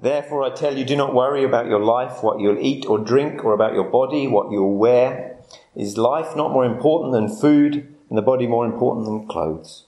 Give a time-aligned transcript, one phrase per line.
[0.00, 3.44] Therefore, I tell you, do not worry about your life, what you'll eat or drink,
[3.44, 5.38] or about your body, what you'll wear.
[5.76, 9.84] Is life not more important than food, and the body more important than clothes?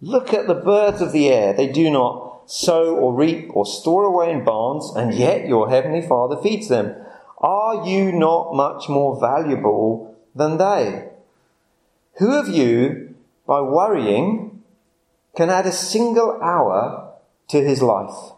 [0.00, 1.52] Look at the birds of the air.
[1.52, 6.06] They do not sow or reap or store away in barns, and yet your heavenly
[6.06, 6.94] Father feeds them.
[7.38, 11.08] Are you not much more valuable than they?
[12.18, 13.14] Who of you,
[13.46, 14.62] by worrying,
[15.36, 17.14] can add a single hour
[17.48, 18.32] to his life?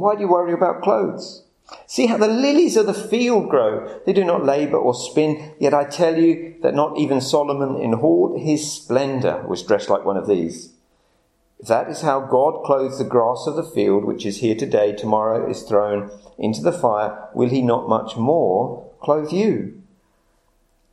[0.00, 1.44] Why do you worry about clothes?
[1.86, 4.00] See how the lilies of the field grow.
[4.04, 5.52] They do not labor or spin.
[5.58, 10.04] Yet I tell you that not even Solomon in all his splendor was dressed like
[10.04, 10.72] one of these.
[11.60, 15.48] That is how God clothes the grass of the field, which is here today, tomorrow
[15.48, 19.80] is thrown into the fire, will he not much more clothe you,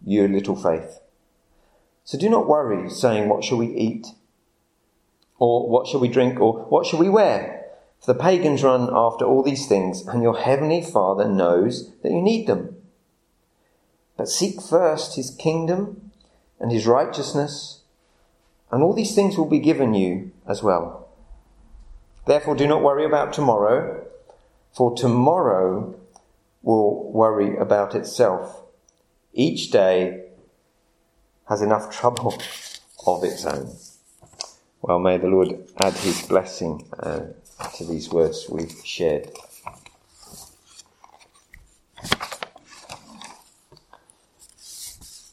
[0.06, 1.00] you little faith?
[2.04, 4.08] So do not worry, saying, What shall we eat?
[5.40, 6.40] Or what shall we drink?
[6.40, 7.59] Or what shall we wear?
[8.00, 12.22] For the pagans run after all these things, and your heavenly Father knows that you
[12.22, 12.78] need them.
[14.16, 16.12] But seek first his kingdom
[16.60, 17.82] and his righteousness,
[18.72, 21.10] and all these things will be given you as well.
[22.26, 24.06] Therefore, do not worry about tomorrow,
[24.72, 25.96] for tomorrow
[26.62, 28.62] will worry about itself.
[29.34, 30.26] Each day
[31.48, 32.36] has enough trouble
[33.06, 33.76] of its own.
[34.82, 36.88] Well, may the Lord add his blessing.
[36.98, 37.22] Uh,
[37.76, 39.30] to these words we've shared.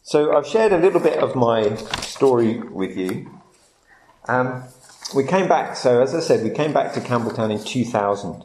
[0.03, 3.31] So I've shared a little bit of my story with you.
[4.29, 4.65] Um,
[5.15, 8.45] we came back, so as I said, we came back to Campbeltown in 2000.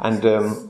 [0.00, 0.68] And um,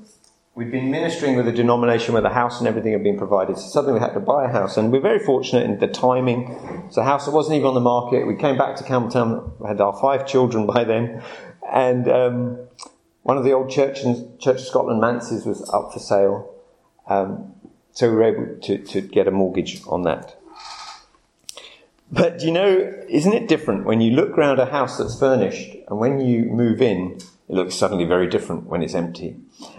[0.59, 3.59] We'd been ministering with a denomination where the house and everything had been provided.
[3.59, 4.77] So suddenly we had to buy a house.
[4.77, 6.89] And we're very fortunate in the timing.
[6.91, 8.27] So a house wasn't even on the market.
[8.27, 11.23] We came back to Campbeltown, we had our five children by then.
[11.73, 12.59] And um,
[13.23, 16.55] one of the old church in, Church of Scotland manses was up for sale.
[17.09, 17.53] Um,
[17.93, 20.39] so we were able to, to get a mortgage on that.
[22.11, 25.99] But you know, isn't it different when you look around a house that's furnished and
[25.99, 29.37] when you move in, it looks suddenly very different when it's empty.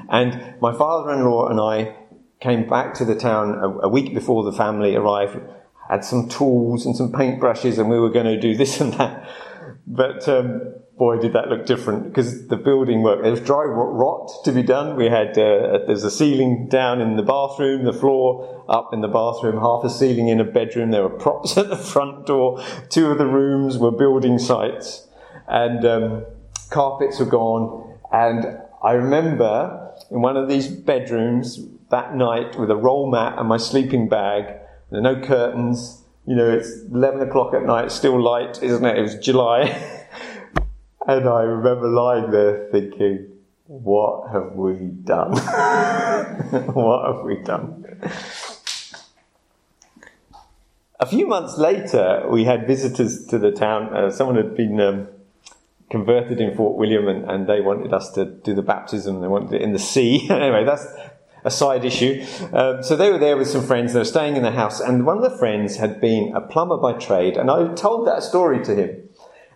[0.09, 1.96] And my father-in-law and I
[2.40, 5.40] came back to the town a, a week before the family arrived,
[5.90, 9.30] had some tools and some paintbrushes, and we were going to do this and that.
[9.88, 13.22] But um, boy, did that look different because the building work.
[13.22, 14.98] There was dry rot to be done.
[14.98, 19.08] We had uh, there's a ceiling down in the bathroom, the floor up in the
[19.08, 20.92] bathroom, half a ceiling in a bedroom.
[20.92, 22.62] There were props at the front door.
[22.90, 25.08] Two of the rooms were building sites,
[25.48, 26.26] and um,
[26.70, 27.98] carpets were gone.
[28.12, 31.62] And I remember in one of these bedrooms
[31.92, 34.44] that night with a roll mat and my sleeping bag,
[34.92, 36.04] there are no curtains.
[36.28, 38.98] You know, it's 11 o'clock at night, still light, isn't it?
[38.98, 39.96] It was July.
[41.18, 43.28] and I remember lying there thinking,
[43.66, 45.31] what have we done?
[46.74, 47.86] what have we done?
[51.00, 53.94] A few months later, we had visitors to the town.
[53.96, 55.08] Uh, someone had been um,
[55.90, 59.22] converted in Fort William and, and, they wanted us to do the baptism.
[59.22, 60.28] They wanted it in the sea.
[60.30, 60.86] anyway, that's
[61.44, 62.24] a side issue.
[62.53, 63.94] Um, so they were there with some friends.
[63.94, 66.78] They were staying in the house, and one of the friends had been a plumber
[66.78, 67.38] by trade.
[67.38, 69.09] And I told that story to him,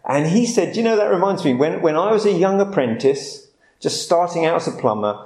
[0.06, 3.48] and he said, "You know, that reminds me when when I was a young apprentice,
[3.80, 5.18] just starting out as a plumber."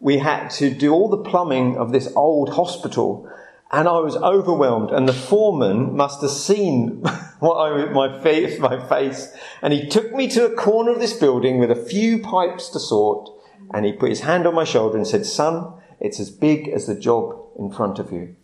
[0.00, 3.26] We had to do all the plumbing of this old hospital,
[3.70, 4.90] and I was overwhelmed.
[4.90, 7.02] And the foreman must have seen
[7.38, 11.14] what I, my face, my face, and he took me to a corner of this
[11.14, 13.30] building with a few pipes to sort,
[13.72, 16.86] and he put his hand on my shoulder and said, "Son, it's as big as
[16.86, 18.36] the job in front of you.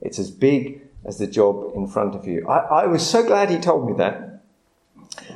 [0.00, 3.50] It's as big as the job in front of you." I, I was so glad
[3.50, 4.33] he told me that.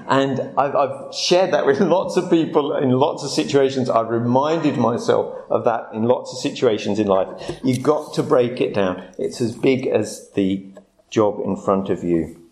[0.08, 3.90] And I've, I've, shared that with lots of people in lots of situations.
[3.90, 7.58] I've reminded myself of that in lots of situations in life.
[7.62, 9.02] You've got to break it down.
[9.18, 10.66] It's as big as the
[11.10, 12.42] job in front of you.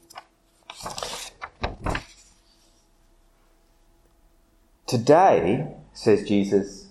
[4.86, 6.88] Today, says Jesus,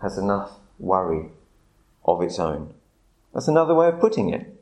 [0.00, 1.30] has enough worry
[2.04, 2.72] of its own.
[3.32, 4.54] That's another way of putting it.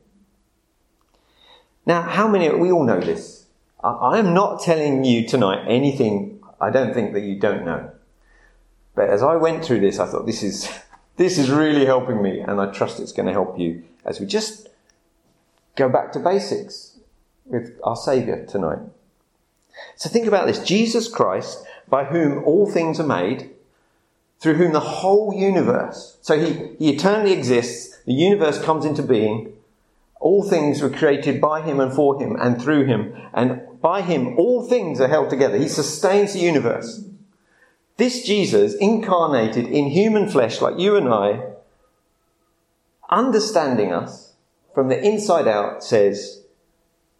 [1.85, 3.42] Now, how many, we all know this.
[3.83, 7.91] I am not telling you tonight anything I don't think that you don't know.
[8.95, 10.69] But as I went through this, I thought this is,
[11.17, 14.25] this is really helping me, and I trust it's going to help you as we
[14.25, 14.69] just
[15.75, 16.97] go back to basics
[17.45, 18.79] with our Saviour tonight.
[19.95, 23.49] So think about this Jesus Christ, by whom all things are made,
[24.39, 29.53] through whom the whole universe, so he, he eternally exists, the universe comes into being,
[30.19, 34.39] all things were created by him and for him and through him, and by him
[34.39, 35.57] all things are held together.
[35.57, 37.03] He sustains the universe.
[37.97, 41.41] This Jesus, incarnated in human flesh like you and I,
[43.09, 44.33] understanding us
[44.73, 46.43] from the inside out, says,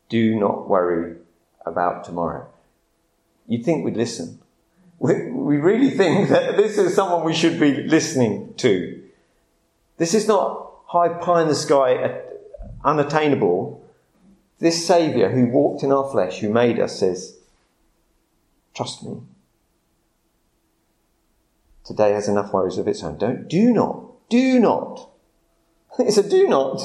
[0.07, 1.18] Do not worry
[1.65, 2.48] about tomorrow.
[3.45, 4.39] You'd think we'd listen.
[5.00, 5.15] We,
[5.57, 9.04] really think that this is someone we should be listening to.
[9.98, 12.21] This is not high pie in the sky, uh,
[12.86, 13.83] unattainable.
[14.63, 17.38] This Saviour who walked in our flesh, who made us, says,
[18.74, 19.18] Trust me.
[21.83, 23.18] Today has enough worries of its own.
[23.18, 25.10] Don't, do not, do not.
[26.00, 26.81] It's a do not.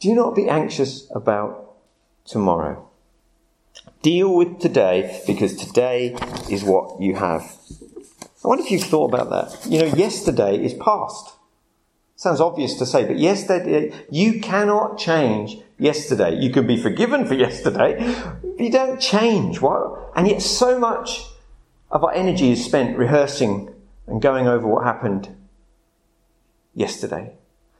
[0.00, 1.74] Do not be anxious about
[2.24, 2.88] tomorrow.
[4.00, 6.16] Deal with today because today
[6.50, 7.42] is what you have.
[8.42, 9.70] I wonder if you've thought about that.
[9.70, 11.34] You know, yesterday is past.
[12.14, 16.38] Sounds obvious to say, but yesterday, you cannot change yesterday.
[16.38, 17.96] You can be forgiven for yesterday,
[18.42, 19.60] but you don't change.
[19.60, 20.12] What?
[20.16, 21.24] And yet so much
[21.90, 23.72] of our energy is spent rehearsing
[24.06, 25.28] and going over what happened
[26.74, 27.32] yesterday.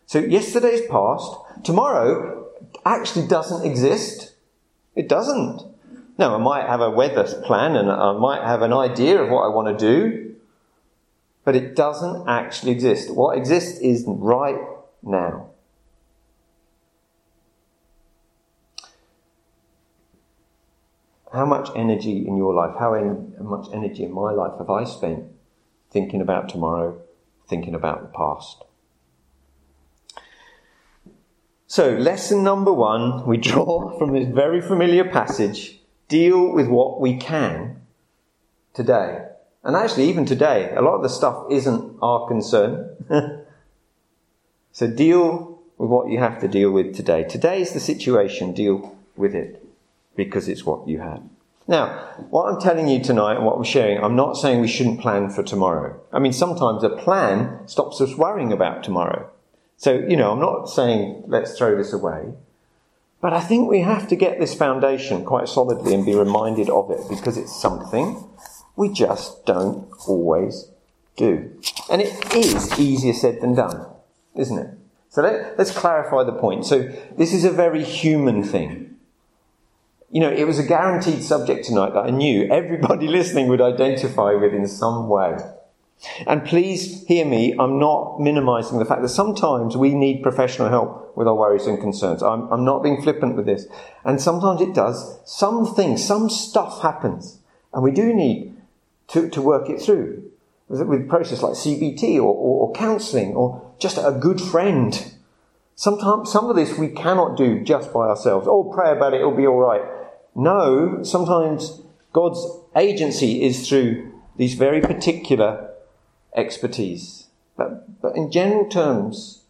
[0.06, 1.36] So yesterday's past.
[1.64, 2.46] Tomorrow
[2.84, 4.34] actually doesn't exist.
[4.94, 5.62] It doesn't.
[6.18, 9.42] Now, I might have a weather plan and I might have an idea of what
[9.42, 10.34] I want to do,
[11.44, 13.14] but it doesn't actually exist.
[13.14, 14.58] What exists is right
[15.02, 15.50] now.
[21.36, 24.84] How much energy in your life, how en- much energy in my life have I
[24.84, 25.24] spent
[25.90, 26.98] thinking about tomorrow,
[27.46, 28.64] thinking about the past?
[31.66, 35.78] So, lesson number one, we draw from this very familiar passage
[36.08, 37.82] deal with what we can
[38.72, 39.26] today.
[39.62, 42.96] And actually, even today, a lot of the stuff isn't our concern.
[44.72, 47.24] so deal with what you have to deal with today.
[47.24, 49.65] Today is the situation, deal with it
[50.16, 51.22] because it's what you have.
[51.68, 55.00] Now, what I'm telling you tonight and what I'm sharing, I'm not saying we shouldn't
[55.00, 56.00] plan for tomorrow.
[56.12, 59.28] I mean, sometimes a plan stops us worrying about tomorrow.
[59.76, 62.34] So, you know, I'm not saying let's throw this away.
[63.20, 66.90] But I think we have to get this foundation quite solidly and be reminded of
[66.90, 68.28] it because it's something
[68.76, 70.70] we just don't always
[71.16, 71.50] do.
[71.90, 73.86] And it is easier said than done,
[74.34, 74.70] isn't it?
[75.08, 76.66] So let, us clarify the point.
[76.66, 78.95] So this is a very human thing.
[80.10, 84.34] You know, it was a guaranteed subject tonight that I knew everybody listening would identify
[84.34, 85.36] with in some way.
[86.26, 91.16] And please hear me, I'm not minimizing the fact that sometimes we need professional help
[91.16, 92.22] with our worries and concerns.
[92.22, 93.66] I'm, I'm not being flippant with this.
[94.04, 95.18] And sometimes it does.
[95.24, 97.38] Some things, some stuff happens.
[97.72, 98.56] And we do need
[99.08, 100.30] to, to work it through.
[100.68, 105.12] With, with process like CBT or, or, or counseling or just a good friend.
[105.78, 108.48] Sometimes, some of this we cannot do just by ourselves.
[108.48, 109.82] Oh, pray about it, it'll be alright.
[110.34, 111.82] No, sometimes
[112.14, 112.44] God's
[112.74, 115.70] agency is through these very particular
[116.34, 117.26] expertise.
[117.58, 119.42] But, but in general terms,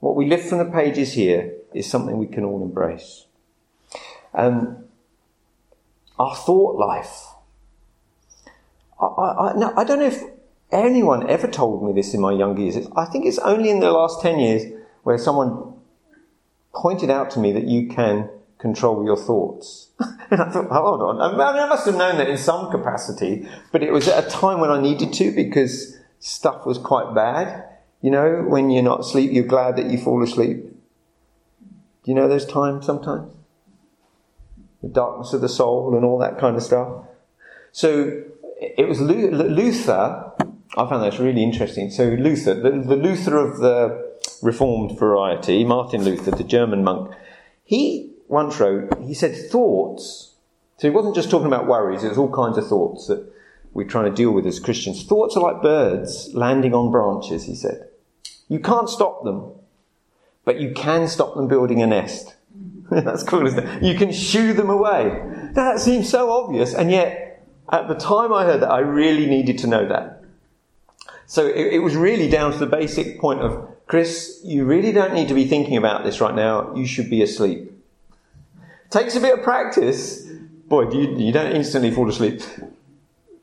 [0.00, 3.26] what we lift from the pages here is something we can all embrace.
[4.32, 4.84] Um,
[6.18, 7.26] our thought life.
[8.98, 10.22] I, I, no, I don't know if
[10.72, 12.78] anyone ever told me this in my young years.
[12.96, 14.75] I think it's only in the last 10 years
[15.06, 15.72] where someone
[16.74, 19.90] pointed out to me that you can control your thoughts.
[20.00, 21.20] and I thought, hold on.
[21.20, 24.28] I, mean, I must have known that in some capacity, but it was at a
[24.28, 27.68] time when I needed to because stuff was quite bad.
[28.02, 30.64] You know, when you're not asleep, you're glad that you fall asleep.
[30.64, 33.32] Do you know those times sometimes?
[34.82, 37.04] The darkness of the soul and all that kind of stuff.
[37.70, 38.24] So
[38.60, 40.32] it was Luther.
[40.76, 41.90] I found that really interesting.
[41.90, 47.14] So Luther, the, the Luther of the Reformed variety, Martin Luther, the German monk,
[47.64, 50.34] he once wrote, he said thoughts.
[50.78, 53.32] So he wasn't just talking about worries, it was all kinds of thoughts that
[53.72, 55.04] we're trying to deal with as Christians.
[55.04, 57.88] Thoughts are like birds landing on branches, he said.
[58.48, 59.52] You can't stop them,
[60.44, 62.34] but you can stop them building a nest.
[62.90, 63.82] That's cool, isn't it?
[63.82, 65.22] You can shoo them away.
[65.52, 69.58] That seems so obvious, and yet at the time I heard that, I really needed
[69.58, 70.15] to know that.
[71.26, 75.14] So it, it was really down to the basic point of, Chris, you really don't
[75.14, 76.74] need to be thinking about this right now.
[76.74, 77.72] You should be asleep.
[78.90, 80.26] Takes a bit of practice.
[80.68, 82.42] Boy, you, you don't instantly fall asleep.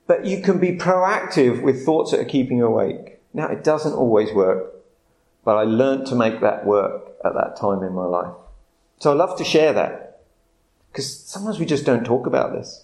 [0.07, 3.19] But you can be proactive with thoughts that are keeping you awake.
[3.33, 4.73] Now, it doesn't always work,
[5.43, 8.33] but I learned to make that work at that time in my life.
[8.99, 10.21] So I love to share that
[10.91, 12.83] because sometimes we just don't talk about this.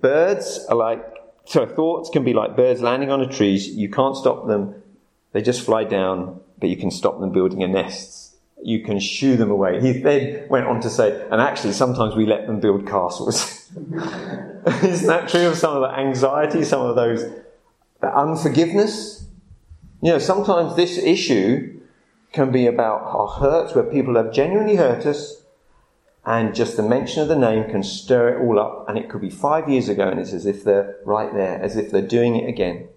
[0.00, 1.04] Birds are like,
[1.44, 3.56] so thoughts can be like birds landing on a tree.
[3.56, 4.74] You can't stop them.
[5.32, 8.22] They just fly down, but you can stop them building a nest
[8.62, 9.80] you can shoo them away.
[9.80, 13.70] He then went on to say, and actually sometimes we let them build castles.
[13.76, 17.24] Isn't that true of some of the anxiety, some of those
[18.00, 19.26] the unforgiveness?
[20.00, 21.80] You know, sometimes this issue
[22.32, 25.41] can be about our hurts where people have genuinely hurt us
[26.24, 29.20] and just the mention of the name can stir it all up and it could
[29.20, 32.36] be five years ago and it's as if they're right there, as if they're doing
[32.36, 32.88] it again.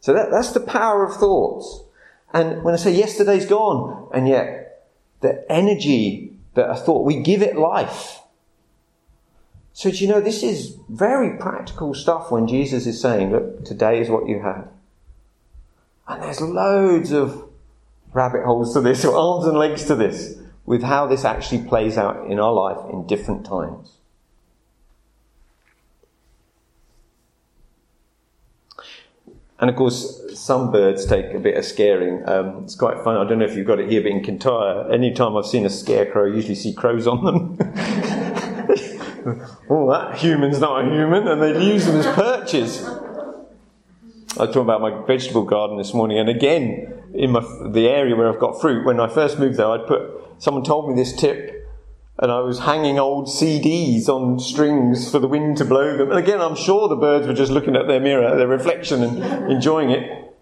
[0.00, 1.84] So that, that's the power of thoughts.
[2.32, 4.88] And when I say yesterday's gone, and yet
[5.20, 8.20] the energy that a thought, we give it life.
[9.72, 14.10] So, you know, this is very practical stuff when Jesus is saying, look, today is
[14.10, 14.68] what you have.
[16.06, 17.48] And there's loads of
[18.12, 20.39] rabbit holes to this, or arms and legs to this,
[20.70, 23.96] with how this actually plays out in our life in different times.
[29.58, 32.22] And of course, some birds take a bit of scaring.
[32.28, 33.16] Um, it's quite fun.
[33.16, 35.66] I don't know if you've got it here, but in Kintyre, any time I've seen
[35.66, 37.58] a scarecrow, I usually see crows on them.
[39.68, 42.84] oh, that human's not a human, and they use them as perches.
[42.84, 47.40] I was talking about my vegetable garden this morning, and again, in my,
[47.70, 50.02] the area where I've got fruit, when I first moved there, I'd put,
[50.38, 51.60] someone told me this tip
[52.18, 56.10] and I was hanging old CDs on strings for the wind to blow them.
[56.10, 59.50] And again, I'm sure the birds were just looking at their mirror, their reflection, and
[59.50, 60.34] enjoying it.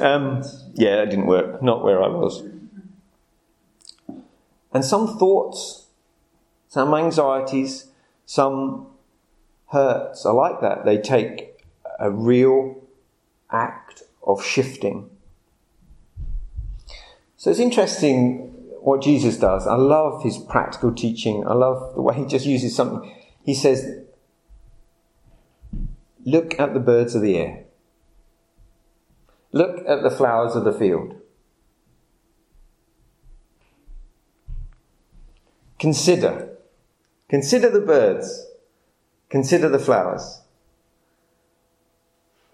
[0.00, 0.42] Um,
[0.74, 1.62] yeah, it didn't work.
[1.62, 2.42] Not where I was.
[4.72, 5.86] And some thoughts,
[6.68, 7.86] some anxieties,
[8.26, 8.88] some
[9.68, 10.84] hurts are like that.
[10.84, 11.64] They take
[12.00, 12.82] a real
[13.50, 15.08] act of shifting.
[17.46, 18.38] So it's interesting
[18.80, 19.68] what Jesus does.
[19.68, 21.46] I love his practical teaching.
[21.46, 23.14] I love the way he just uses something.
[23.44, 24.00] He says,
[26.24, 27.62] Look at the birds of the air.
[29.52, 31.14] Look at the flowers of the field.
[35.78, 36.48] Consider.
[37.28, 38.44] Consider the birds.
[39.28, 40.40] Consider the flowers.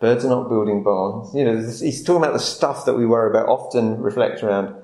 [0.01, 1.35] Birds are not building barns.
[1.35, 4.82] You know, he's talking about the stuff that we worry about, often reflect around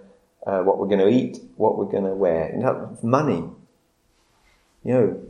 [0.49, 3.45] uh, what we're going to eat, what we're going to wear, you know, money,
[4.83, 5.21] you know,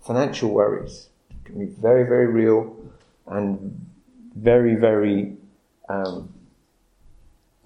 [0.00, 1.10] financial worries
[1.44, 2.74] can be very, very real
[3.26, 3.86] and
[4.34, 5.36] very, very
[5.90, 6.32] um,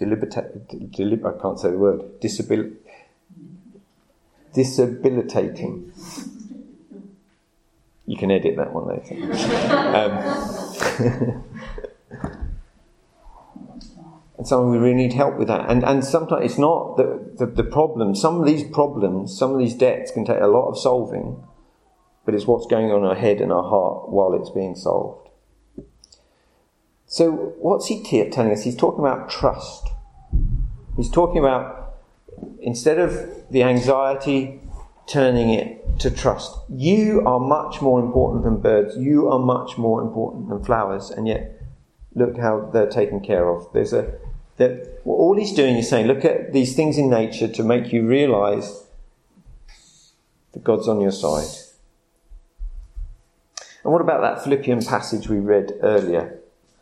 [0.01, 2.75] delib- I can't say the word, disabil-
[4.53, 5.93] disabilitating.
[8.05, 9.15] You can edit that one later.
[9.97, 11.45] um,
[14.47, 15.69] And so we really need help with that.
[15.69, 18.15] And, and sometimes it's not the, the, the problem.
[18.15, 21.43] Some of these problems, some of these debts can take a lot of solving,
[22.25, 25.31] but it's what's going on in our head and our heart while it's being solved.
[27.07, 28.63] So, what's he t- telling us?
[28.63, 29.89] He's talking about trust.
[30.97, 31.97] He's talking about
[32.61, 34.61] instead of the anxiety,
[35.09, 36.57] turning it to trust.
[36.69, 38.97] You are much more important than birds.
[38.97, 41.61] You are much more important than flowers, and yet
[42.15, 43.73] look how they're taken care of.
[43.73, 44.19] There's a
[44.57, 48.07] that all he's doing is saying, look at these things in nature to make you
[48.07, 48.85] realize
[50.53, 51.49] that God's on your side.
[53.85, 56.41] And what about that Philippian passage we read earlier?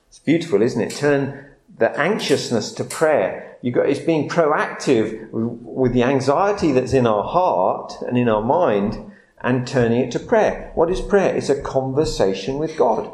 [0.08, 0.94] It's beautiful, isn't it?
[0.94, 3.58] Turn the anxiousness to prayer.
[3.62, 8.42] You got, it's being proactive with the anxiety that's in our heart and in our
[8.42, 10.70] mind and turning it to prayer.
[10.74, 11.34] What is prayer?
[11.34, 13.10] It's a conversation with God.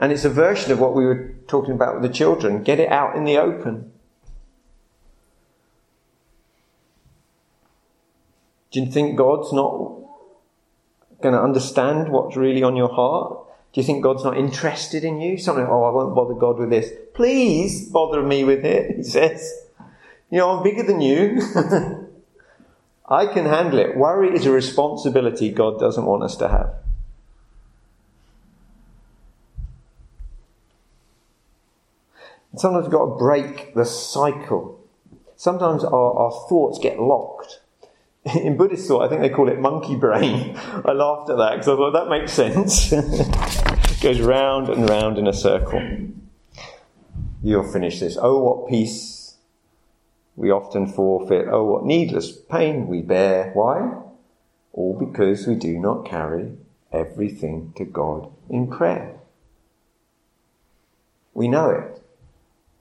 [0.00, 2.62] And it's a version of what we were talking about with the children.
[2.62, 3.92] Get it out in the open.
[8.70, 10.00] Do you think God's not
[11.22, 13.38] going to understand what's really on your heart?
[13.72, 15.38] Do you think God's not interested in you?
[15.38, 16.90] Something, oh, I won't bother God with this.
[17.14, 19.52] Please bother me with it, he says.
[20.30, 21.40] You know, I'm bigger than you.
[23.08, 23.96] I can handle it.
[23.96, 26.74] Worry is a responsibility God doesn't want us to have.
[32.56, 34.80] Sometimes we've got to break the cycle.
[35.36, 37.60] Sometimes our, our thoughts get locked.
[38.24, 40.56] In Buddhist thought, I think they call it monkey brain.
[40.56, 42.92] I laughed at that because I thought that makes sense.
[42.92, 45.82] it goes round and round in a circle.
[47.42, 48.16] You'll finish this.
[48.20, 49.36] Oh, what peace
[50.36, 51.46] we often forfeit.
[51.50, 53.50] Oh, what needless pain we bear.
[53.52, 54.00] Why?
[54.72, 56.56] All because we do not carry
[56.92, 59.16] everything to God in prayer.
[61.34, 62.03] We know it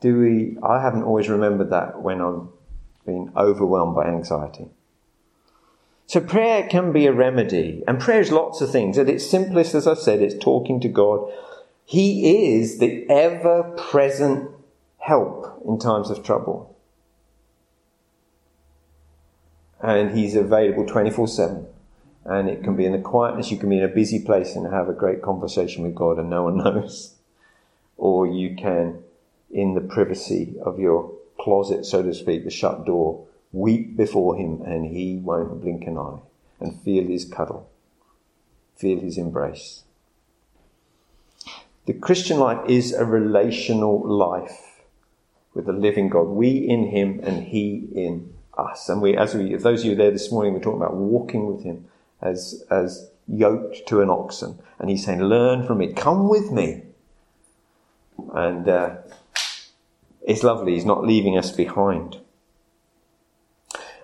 [0.04, 2.50] do we, I haven't always remembered that when I'm
[3.06, 4.68] being overwhelmed by anxiety.
[6.08, 8.98] So prayer can be a remedy, and prayer is lots of things.
[8.98, 11.32] At its simplest, as I said, it's talking to God.
[11.86, 14.52] He is the ever present
[14.98, 16.76] help in times of trouble.
[19.82, 21.66] And He's available 24 7.
[22.26, 24.66] And it can be in the quietness, you can be in a busy place and
[24.66, 27.16] have a great conversation with God and no one knows.
[27.96, 29.02] Or you can,
[29.54, 34.62] in the privacy of your closet, so to speak, the shut door, weep before Him
[34.62, 36.20] and He won't blink an eye
[36.60, 37.70] and feel His cuddle,
[38.76, 39.84] feel His embrace.
[41.86, 44.82] The Christian life is a relational life
[45.54, 46.24] with the living God.
[46.24, 48.88] We in Him and He in us.
[48.90, 51.64] And we, as we, those of you there this morning, we're talking about walking with
[51.64, 51.86] Him
[52.22, 54.60] as, as yoked to an oxen.
[54.80, 55.94] And He's saying, learn from me.
[55.94, 56.84] Come with me.
[58.34, 58.96] And, uh,
[60.26, 60.74] it's lovely.
[60.74, 62.20] He's not leaving us behind.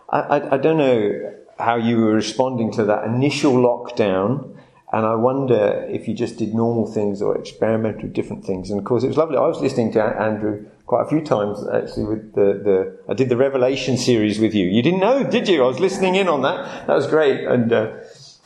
[0.09, 4.55] I, I, I don't know how you were responding to that initial lockdown
[4.91, 8.71] and I wonder if you just did normal things or experimented with different things.
[8.71, 9.37] And of course, it was lovely.
[9.37, 13.29] I was listening to Andrew quite a few times actually with the, the I did
[13.29, 14.65] the Revelation series with you.
[14.65, 15.63] You didn't know, did you?
[15.63, 16.87] I was listening in on that.
[16.87, 17.43] That was great.
[17.43, 17.97] And uh,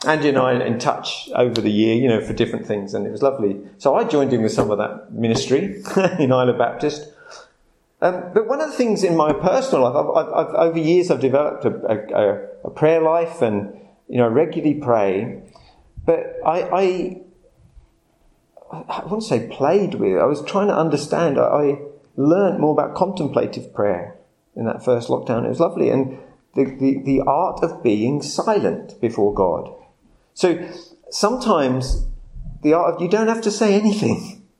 [0.06, 3.10] Andy and I in touch over the year, you know, for different things, and it
[3.10, 3.58] was lovely.
[3.78, 5.76] So I joined in with some of that ministry
[6.18, 7.13] in Islay Baptist.
[8.04, 11.10] Um, but one of the things in my personal life, I've, I've, I've, over years,
[11.10, 15.42] I've developed a, a, a prayer life, and you know, regularly pray.
[16.04, 17.20] But I, I,
[18.70, 20.18] I wouldn't say played with.
[20.18, 21.38] I was trying to understand.
[21.38, 21.78] I, I
[22.16, 24.18] learned more about contemplative prayer
[24.54, 25.46] in that first lockdown.
[25.46, 25.88] It was lovely.
[25.88, 26.18] And
[26.54, 29.74] the, the, the art of being silent before God.
[30.34, 30.68] So
[31.10, 32.06] sometimes
[32.62, 34.42] the art of, you don't have to say anything.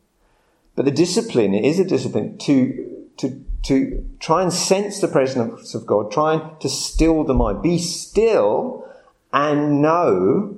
[0.77, 5.75] But the discipline, it is a discipline to, to, to try and sense the presence
[5.75, 7.63] of God, trying to still the mind.
[7.63, 8.89] Be still
[9.33, 10.57] and know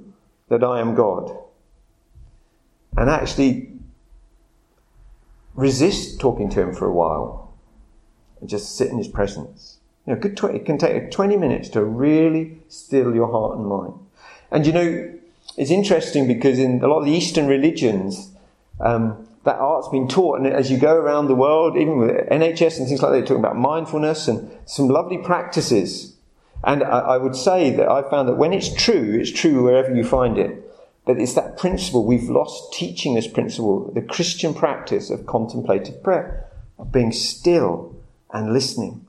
[0.48, 1.36] that I am God.
[2.96, 3.72] And actually
[5.54, 7.54] resist talking to him for a while
[8.40, 9.78] and just sit in his presence.
[10.06, 13.66] You know, good tw- it can take 20 minutes to really still your heart and
[13.66, 13.94] mind.
[14.50, 15.14] And you know,
[15.56, 18.30] it's interesting because in a lot of the Eastern religions,
[18.80, 22.78] um, that art's been taught, and as you go around the world, even with NHS
[22.78, 26.16] and things like that, talking about mindfulness and some lovely practices
[26.64, 29.94] and I, I would say that I found that when it's true, it's true wherever
[29.94, 30.62] you find it.
[31.04, 36.50] But it's that principle, we've lost teaching this principle, the Christian practice of contemplative prayer,
[36.78, 37.94] of being still
[38.32, 39.06] and listening.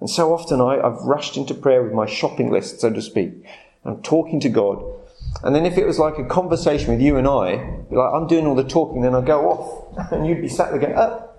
[0.00, 3.32] And so often I, have rushed into prayer with my shopping list, so to speak.
[3.84, 4.84] I'm talking to God.
[5.42, 8.46] And then if it was like a conversation with you and I, like I'm doing
[8.46, 9.86] all the talking, then I'd go off.
[10.12, 11.30] And you'd be sat there going, oh,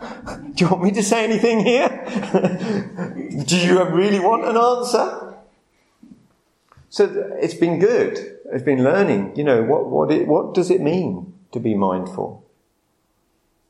[0.54, 1.88] do you want me to say anything here?
[3.46, 5.34] Do you really want an answer?
[6.88, 8.38] So it's been good.
[8.52, 9.36] It's been learning.
[9.36, 12.44] You know, what, what, it, what does it mean to be mindful?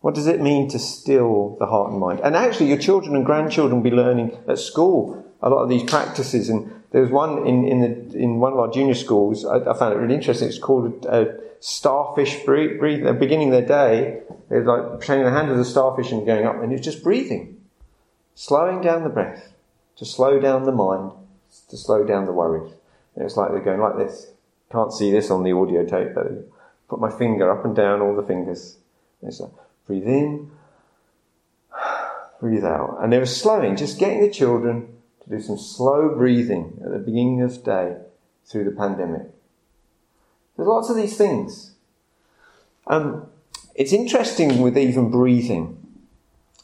[0.00, 2.20] What does it mean to still the heart and mind?
[2.20, 5.82] And actually, your children and grandchildren will be learning at school a lot of these
[5.82, 6.48] practices.
[6.48, 9.78] And there was one in, in, the, in one of our junior schools, I, I
[9.78, 10.48] found it really interesting.
[10.48, 13.04] It's called a, starfish breathe.
[13.04, 16.62] They're beginning their day, they're like pretending the hand of the starfish and going up,
[16.62, 17.60] and it's just breathing,
[18.34, 19.52] slowing down the breath,
[19.96, 21.12] to slow down the mind,
[21.68, 22.72] to slow down the worries.
[23.14, 24.30] And it's like they're going like this.
[24.72, 26.48] Can't see this on the audio tape, but
[26.88, 28.76] put my finger up and down all the fingers.
[29.20, 29.42] And it's
[29.86, 30.50] breathe in,
[32.40, 32.98] breathe out.
[33.02, 34.99] And they were slowing, just getting the children
[35.30, 37.96] do some slow breathing at the beginning of day
[38.44, 39.28] through the pandemic.
[40.56, 41.74] There's lots of these things.
[42.86, 43.26] Um,
[43.74, 45.76] it's interesting with even breathing.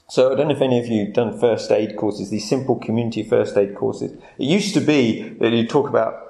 [0.09, 2.77] So I don't know if any of you have done first aid courses, these simple
[2.77, 4.13] community first aid courses.
[4.39, 6.27] It used to be that you talk about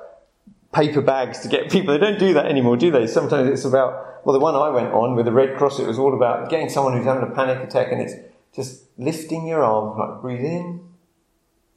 [0.72, 1.94] paper bags to get people.
[1.94, 3.06] They don't do that anymore, do they?
[3.06, 5.98] Sometimes it's about, well, the one I went on with the Red Cross, it was
[5.98, 8.14] all about getting someone who's having a panic attack and it's
[8.54, 10.85] just lifting your arm, like breathe in,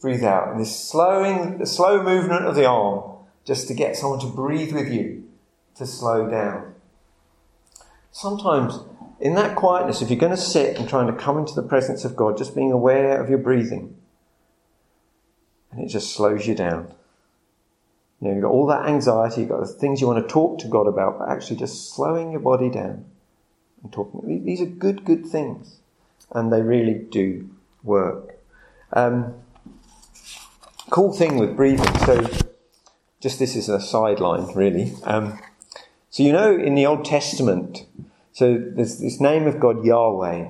[0.02, 0.52] breathe out.
[0.52, 4.74] And this slowing, the slow movement of the arm just to get someone to breathe
[4.74, 5.28] with you,
[5.76, 6.76] to slow down.
[8.12, 8.80] Sometimes
[9.20, 12.06] in that quietness, if you're going to sit and trying to come into the presence
[12.06, 13.96] of God, just being aware of your breathing,
[15.72, 16.94] and it just slows you down.
[18.22, 20.60] You know, you've got all that anxiety, you've got the things you want to talk
[20.60, 23.06] to God about, but actually just slowing your body down
[23.84, 24.44] and talking.
[24.46, 25.80] These are good, good things,
[26.32, 27.50] and they really do
[27.84, 28.38] work.
[28.92, 29.36] Um,
[30.90, 31.98] cool thing with breathing.
[32.00, 32.28] So,
[33.20, 34.94] just this is a sideline, really.
[35.04, 35.40] Um,
[36.10, 37.86] so you know, in the Old Testament,
[38.32, 40.50] so there's this name of God Yahweh,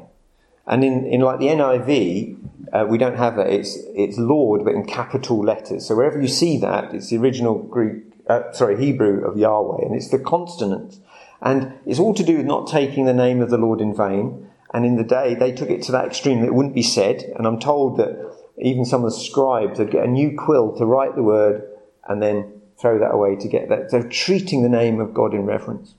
[0.67, 2.38] and in, in like the NIV,
[2.71, 3.47] uh, we don't have that.
[3.47, 5.88] It's it's Lord, but in capital letters.
[5.88, 9.95] So wherever you see that, it's the original Greek, uh, sorry, Hebrew of Yahweh, and
[9.95, 10.99] it's the consonants,
[11.41, 14.45] and it's all to do with not taking the name of the Lord in vain.
[14.71, 17.23] And in the day, they took it to that extreme that it wouldn't be said.
[17.36, 18.29] And I'm told that
[18.60, 21.67] even some of the scribes would get a new quill to write the word
[22.08, 23.91] and then throw that away to get that.
[23.91, 25.95] So treating the name of God in reverence.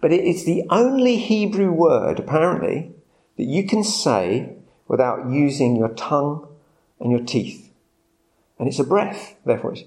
[0.00, 2.92] But it's the only Hebrew word, apparently,
[3.36, 4.56] that you can say
[4.88, 6.46] without using your tongue
[7.00, 7.70] and your teeth.
[8.58, 9.82] And it's a breath, therefore it's,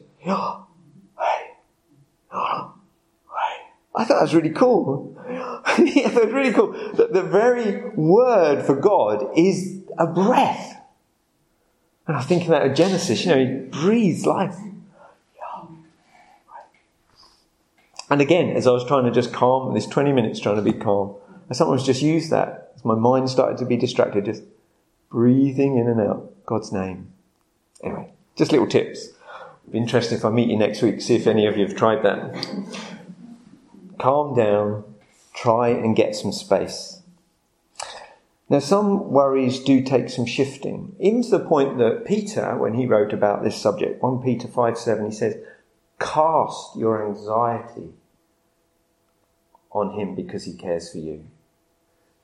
[3.95, 5.15] I thought that was really cool.
[5.27, 6.71] yeah, that was really cool.
[6.71, 10.78] The, the very word for God is a breath.
[12.09, 14.55] And I was thinking that of Genesis, you know, he breathes life.
[18.09, 20.73] And again, as I was trying to just calm, this 20 minutes trying to be
[20.73, 21.13] calm,
[21.51, 24.41] I sometimes just use that as my mind started to be distracted, just
[25.11, 27.13] breathing in and out God's name.
[27.83, 29.09] Anyway, just little tips.
[29.71, 32.01] Be interested if I meet you next week, see if any of you have tried
[32.01, 32.47] that.
[33.99, 34.83] Calm down,
[35.35, 36.98] try and get some space.
[38.49, 42.87] Now, some worries do take some shifting, even to the point that Peter, when he
[42.87, 45.37] wrote about this subject, 1 Peter 5 7, he says,
[45.99, 47.93] Cast your anxiety
[49.71, 51.25] on him because he cares for you.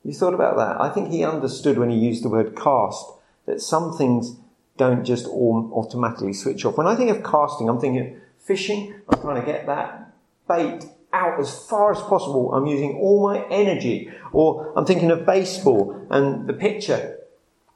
[0.04, 0.82] You thought about that?
[0.82, 3.06] I think he understood when he used the word cast
[3.46, 4.38] that some things
[4.78, 6.78] don't just automatically switch off.
[6.78, 10.14] When I think of casting, I'm thinking fishing, I'm trying to get that
[10.48, 12.54] bait out as far as possible.
[12.54, 14.12] I'm using all my energy.
[14.32, 17.18] Or I'm thinking of baseball and the pitcher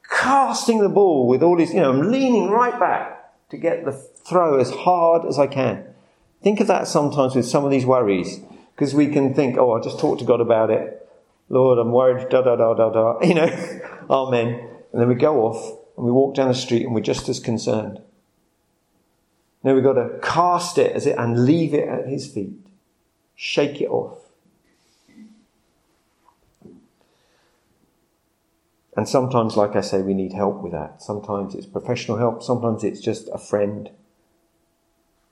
[0.10, 3.92] casting the ball with all his, you know, I'm leaning right back to get the
[3.92, 5.86] throw as hard as I can.
[6.42, 8.39] Think of that sometimes with some of these worries,
[8.76, 11.08] because we can think, oh, I'll just talk to God about it.
[11.50, 13.48] Lord, I'm worried, da da da da da, you know,
[14.10, 14.68] amen.
[14.92, 17.39] And then we go off and we walk down the street and we're just as
[17.39, 18.02] concerned.
[19.63, 22.69] Now we've got to cast it as it and leave it at his feet
[23.41, 24.17] shake it off.
[28.97, 31.02] And sometimes, like I say, we need help with that.
[31.02, 33.91] Sometimes it's professional help, sometimes it's just a friend.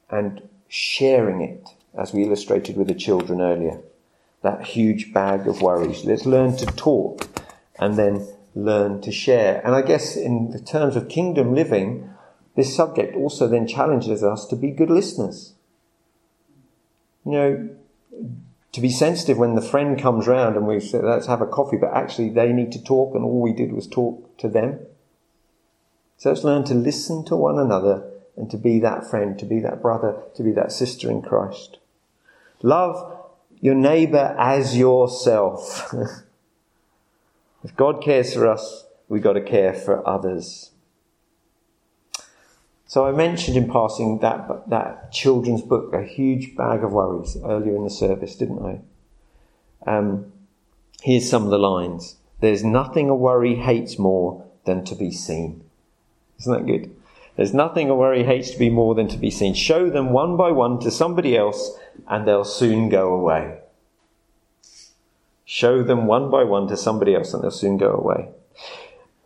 [0.09, 1.67] And sharing it,
[1.97, 3.81] as we illustrated with the children earlier,
[4.41, 6.05] that huge bag of worries.
[6.05, 7.27] Let's learn to talk
[7.77, 9.61] and then learn to share.
[9.65, 12.09] And I guess in the terms of kingdom living,
[12.55, 15.55] this subject also then challenges us to be good listeners.
[17.25, 17.69] You know,
[18.71, 21.77] to be sensitive when the friend comes round and we say, let's have a coffee,
[21.77, 24.79] but actually they need to talk and all we did was talk to them.
[26.17, 29.59] So let's learn to listen to one another and to be that friend, to be
[29.61, 31.77] that brother, to be that sister in Christ.
[32.61, 33.17] Love
[33.59, 35.93] your neighbor as yourself.
[37.63, 40.71] if God cares for us, we've got to care for others.
[42.87, 47.75] So I mentioned in passing that, that children's book, A Huge Bag of Worries, earlier
[47.75, 48.79] in the service, didn't I?
[49.91, 50.31] Um,
[51.01, 52.15] here's some of the lines.
[52.39, 55.63] There's nothing a worry hates more than to be seen.
[56.39, 56.95] Isn't that good?
[57.35, 59.53] There's nothing a worry hates to be more than to be seen.
[59.53, 63.59] Show them one by one to somebody else and they'll soon go away.
[65.45, 68.29] Show them one by one to somebody else and they'll soon go away.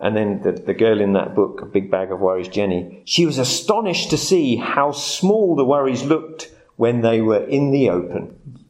[0.02, 3.28] And then the, the girl in that book, A Big Bag of Worries, Jenny, she
[3.28, 8.66] was astonished to see how small the worries looked when they were in the open.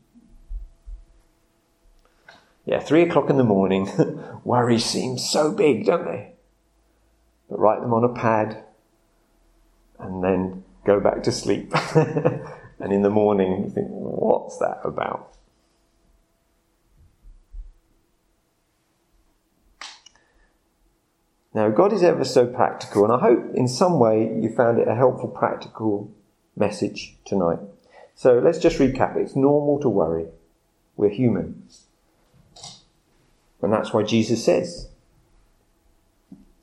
[2.65, 3.89] Yeah, three o'clock in the morning,
[4.43, 6.33] worries seem so big, don't they?
[7.49, 8.65] But write them on a pad
[9.99, 11.73] and then go back to sleep.
[11.95, 15.33] and in the morning, you think, what's that about?
[21.53, 24.87] Now, God is ever so practical, and I hope in some way you found it
[24.87, 26.09] a helpful, practical
[26.55, 27.59] message tonight.
[28.15, 29.17] So let's just recap.
[29.17, 30.27] It's normal to worry.
[30.95, 31.63] We're human.
[33.61, 34.87] And that's why Jesus says,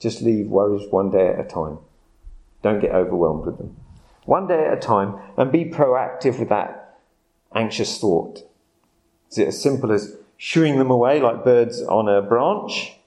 [0.00, 1.78] just leave worries one day at a time.
[2.62, 3.76] Don't get overwhelmed with them.
[4.24, 6.98] One day at a time, and be proactive with that
[7.54, 8.42] anxious thought.
[9.30, 12.97] Is it as simple as shooing them away like birds on a branch?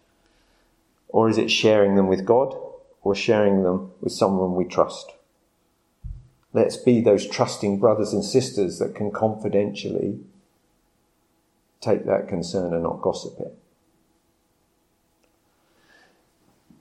[1.12, 2.56] Or is it sharing them with God
[3.04, 5.12] or sharing them with someone we trust?
[6.54, 10.20] Let's be those trusting brothers and sisters that can confidentially
[11.80, 13.58] take that concern and not gossip it.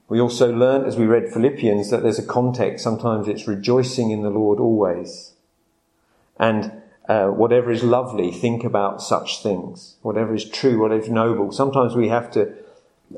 [0.07, 2.83] We also learned as we read Philippians that there's a context.
[2.83, 5.35] Sometimes it's rejoicing in the Lord always.
[6.37, 9.95] And uh, whatever is lovely, think about such things.
[10.01, 11.53] Whatever is true, whatever is noble.
[11.53, 12.53] Sometimes we have to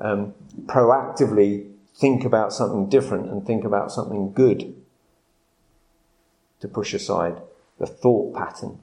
[0.01, 0.33] um,
[0.65, 4.75] proactively think about something different and think about something good
[6.59, 7.41] to push aside
[7.79, 8.79] the thought pattern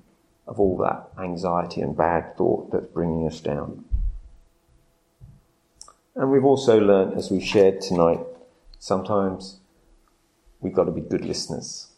[0.46, 3.84] of all that anxiety and bad thought that's bringing us down.
[6.14, 8.20] And we've also learned, as we've shared tonight,
[8.78, 9.60] sometimes
[10.60, 11.88] we've got to be good listeners.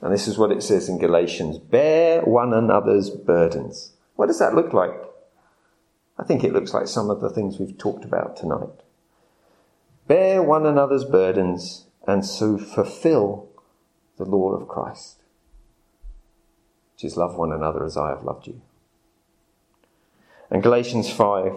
[0.00, 3.92] And this is what it says in Galatians bear one another's burdens.
[4.16, 5.05] What does that look like?
[6.18, 8.82] I think it looks like some of the things we've talked about tonight.
[10.06, 13.48] Bear one another's burdens and so fulfill
[14.16, 15.22] the law of Christ,
[16.94, 18.62] which is love one another as I have loved you.
[20.50, 21.52] And Galatians 5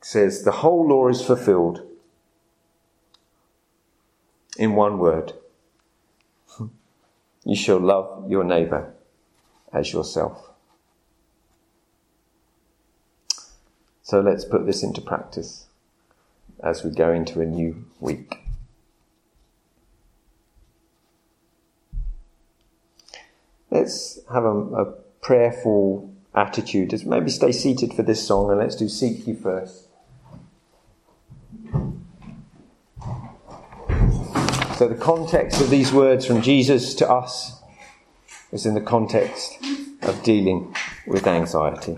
[0.00, 1.82] says, The whole law is fulfilled
[4.56, 5.34] in one word
[7.44, 8.94] you shall love your neighbour
[9.72, 10.49] as yourself.
[14.10, 15.66] So let's put this into practice
[16.64, 18.40] as we go into a new week.
[23.70, 24.84] Let's have a, a
[25.22, 26.90] prayerful attitude.
[26.90, 29.86] Just maybe stay seated for this song and let's do Seek You First.
[34.76, 37.62] So, the context of these words from Jesus to us
[38.50, 39.56] is in the context
[40.02, 40.74] of dealing
[41.06, 41.96] with anxiety.